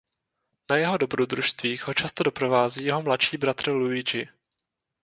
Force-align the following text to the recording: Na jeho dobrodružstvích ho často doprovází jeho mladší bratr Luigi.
Na 0.69 0.77
jeho 0.77 0.97
dobrodružstvích 0.97 1.87
ho 1.87 1.93
často 1.93 2.23
doprovází 2.23 2.85
jeho 2.85 3.01
mladší 3.01 3.37
bratr 3.37 3.71
Luigi. 3.71 4.29